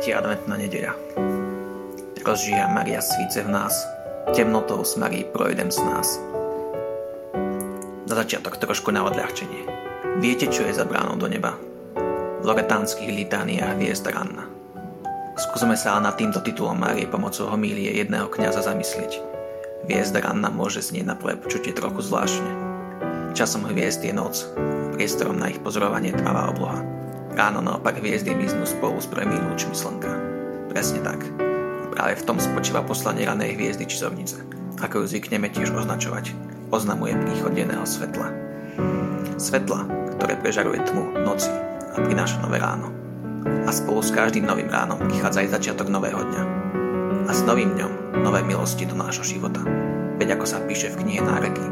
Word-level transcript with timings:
Tretia 0.00 0.24
adventná 0.24 0.56
nedeľa. 0.56 0.96
Rozžíha 2.24 2.72
Maria 2.72 3.04
svíce 3.04 3.44
v 3.44 3.52
nás, 3.52 3.84
temnotou 4.32 4.80
smarí 4.80 5.28
projdem 5.28 5.68
z 5.68 5.76
nás. 5.84 6.16
Na 8.08 8.14
začiatok 8.16 8.56
trošku 8.56 8.96
na 8.96 9.04
odľahčenie. 9.04 9.68
Viete, 10.24 10.48
čo 10.48 10.64
je 10.64 10.72
za 10.72 10.88
bránou 10.88 11.20
do 11.20 11.28
neba? 11.28 11.52
V 12.40 12.44
loretánskych 12.48 13.12
litániách 13.12 13.76
hviezd 13.76 14.08
ranna. 14.08 14.48
Skúsme 15.36 15.76
sa 15.76 16.00
nad 16.00 16.16
týmto 16.16 16.40
titulom 16.40 16.80
Márie 16.80 17.04
pomocou 17.04 17.52
homílie 17.52 17.92
jedného 18.00 18.32
kniaza 18.32 18.64
zamyslieť. 18.64 19.20
Hviezda 19.84 20.24
ranna 20.24 20.48
môže 20.48 20.80
znieť 20.80 21.12
na 21.12 21.12
prvé 21.12 21.36
počutie 21.36 21.76
trochu 21.76 22.08
zvláštne. 22.08 22.48
Časom 23.36 23.68
hviezd 23.68 24.00
je 24.00 24.16
noc, 24.16 24.48
priestorom 24.96 25.36
na 25.36 25.52
ich 25.52 25.60
pozorovanie 25.60 26.16
tmavá 26.16 26.56
obloha. 26.56 26.80
Ráno 27.34 27.62
naopak 27.62 28.02
hviezdy 28.02 28.34
miznú 28.34 28.66
spolu 28.66 28.98
s 28.98 29.06
prvými 29.06 29.38
lúčmi 29.50 29.74
slnka. 29.74 30.10
Presne 30.70 30.98
tak. 31.02 31.22
Práve 31.94 32.18
v 32.18 32.26
tom 32.26 32.38
spočíva 32.42 32.82
poslanie 32.82 33.26
ranej 33.26 33.54
hviezdy 33.54 33.86
čizovnice, 33.86 34.42
ako 34.82 35.02
ju 35.02 35.16
zvykneme 35.16 35.50
tiež 35.50 35.74
označovať. 35.74 36.34
Oznamuje 36.70 37.18
príchod 37.18 37.50
denného 37.54 37.82
svetla. 37.82 38.30
Svetla, 39.38 39.86
ktoré 40.18 40.38
prežaruje 40.38 40.78
tmu 40.86 41.22
noci 41.26 41.50
a 41.94 41.98
prináša 41.98 42.38
nové 42.42 42.62
ráno. 42.62 42.94
A 43.66 43.70
spolu 43.72 44.04
s 44.04 44.14
každým 44.14 44.46
novým 44.46 44.70
ránom 44.70 45.00
prichádza 45.00 45.42
aj 45.42 45.52
začiatok 45.58 45.90
nového 45.90 46.20
dňa. 46.20 46.42
A 47.26 47.32
s 47.34 47.42
novým 47.46 47.74
dňom 47.74 48.22
nové 48.22 48.44
milosti 48.46 48.86
do 48.86 48.94
nášho 48.94 49.24
života. 49.24 49.62
Veď 50.20 50.36
ako 50.36 50.46
sa 50.46 50.60
píše 50.60 50.92
v 50.92 51.00
knihe 51.00 51.24
Náreky, 51.24 51.64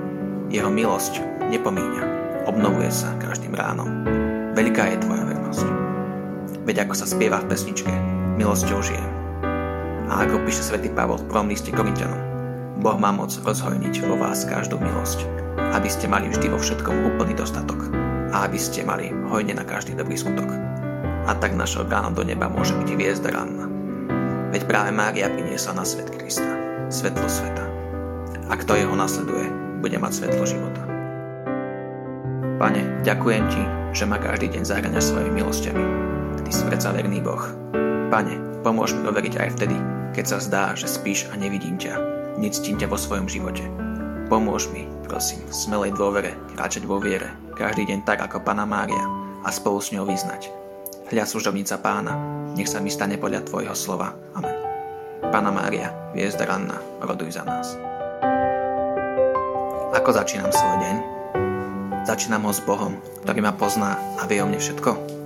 jeho 0.49 0.73
milosť 0.73 1.21
nepomíňa, 1.53 2.03
obnovuje 2.49 2.89
sa 2.89 3.13
každým 3.21 3.53
ránom. 3.53 4.07
Veľká 4.57 4.97
je 4.97 5.05
tvoja 5.05 5.28
vernosť. 5.49 5.69
Veď 6.69 6.85
ako 6.85 6.95
sa 6.95 7.07
spieva 7.09 7.41
v 7.41 7.49
pesničke, 7.49 7.93
milosťou 8.37 8.81
žijem. 8.85 9.11
A 10.09 10.25
ako 10.25 10.45
píše 10.45 10.65
svätý 10.65 10.93
Pavol 10.93 11.21
v 11.21 11.29
prvom 11.29 11.49
liste 11.49 11.73
Korintianom, 11.73 12.21
Boh 12.81 12.97
má 12.97 13.11
moc 13.11 13.33
rozhojniť 13.33 14.05
vo 14.07 14.17
vás 14.17 14.45
každú 14.45 14.79
milosť, 14.79 15.25
aby 15.75 15.89
ste 15.89 16.07
mali 16.09 16.31
vždy 16.31 16.53
vo 16.53 16.61
všetkom 16.61 17.13
úplný 17.13 17.35
dostatok 17.37 17.91
a 18.33 18.45
aby 18.45 18.61
ste 18.61 18.87
mali 18.87 19.11
hojne 19.33 19.57
na 19.57 19.65
každý 19.65 19.97
dobrý 19.97 20.17
skutok. 20.17 20.49
A 21.29 21.37
tak 21.37 21.57
našou 21.57 21.85
bránou 21.85 22.15
do 22.17 22.25
neba 22.25 22.49
môže 22.49 22.73
byť 22.77 22.89
hviezda 22.95 23.29
ranná. 23.33 23.69
Veď 24.49 24.65
práve 24.65 24.91
Mária 24.97 25.29
priniesla 25.29 25.77
na 25.77 25.85
svet 25.85 26.09
Krista, 26.09 26.49
svetlo 26.89 27.29
sveta. 27.29 27.65
A 28.49 28.57
kto 28.57 28.81
jeho 28.81 28.97
nasleduje, 28.97 29.45
bude 29.85 30.01
mať 30.01 30.25
svetlo 30.25 30.45
života. 30.49 30.98
Pane, 32.59 33.07
ďakujem 33.07 33.45
Ti, 33.47 33.63
že 33.95 34.03
ma 34.03 34.19
každý 34.19 34.51
deň 34.51 34.67
zahraňaš 34.67 35.15
svojimi 35.15 35.31
milosťami. 35.31 35.85
Ty 36.43 36.51
si 36.51 36.67
predsa 36.67 36.91
verný 36.91 37.23
Boh. 37.23 37.39
Pane, 38.11 38.35
pomôž 38.67 38.99
mi 38.99 39.07
overiť 39.07 39.35
aj 39.39 39.49
vtedy, 39.55 39.79
keď 40.11 40.25
sa 40.27 40.39
zdá, 40.43 40.65
že 40.75 40.91
spíš 40.91 41.31
a 41.31 41.39
nevidím 41.39 41.79
ťa. 41.79 41.95
Nectím 42.35 42.75
ťa 42.75 42.91
vo 42.91 42.99
svojom 42.99 43.31
živote. 43.31 43.63
Pomôž 44.27 44.75
mi, 44.75 44.91
prosím, 45.07 45.47
v 45.47 45.55
smelej 45.55 45.95
dôvere, 45.95 46.35
kráčať 46.59 46.83
vo 46.83 46.99
viere, 46.99 47.31
každý 47.55 47.95
deň 47.95 48.03
tak 48.03 48.27
ako 48.27 48.43
Pana 48.43 48.67
Mária 48.67 49.07
a 49.47 49.55
spolu 49.55 49.79
s 49.79 49.95
ňou 49.95 50.03
vyznať. 50.03 50.51
Hľa 51.15 51.31
služobnica 51.31 51.79
pána, 51.79 52.19
nech 52.59 52.67
sa 52.67 52.83
mi 52.83 52.91
stane 52.91 53.23
podľa 53.23 53.47
Tvojho 53.47 53.75
slova. 53.79 54.19
Amen. 54.35 54.59
Pana 55.31 55.55
Mária, 55.55 55.95
hviezda 56.11 56.43
ranná, 56.43 56.83
roduj 57.07 57.39
za 57.39 57.47
nás. 57.47 57.79
Ako 59.95 60.11
začínam 60.11 60.51
svoj 60.51 60.83
deň? 60.83 61.18
Začínam 62.09 62.49
ho 62.49 62.53
s 62.57 62.65
Bohom, 62.65 62.97
ktorý 63.21 63.45
ma 63.45 63.53
pozná 63.53 64.01
a 64.17 64.25
vie 64.25 64.41
o 64.41 64.49
mne 64.49 64.57
všetko. 64.57 65.18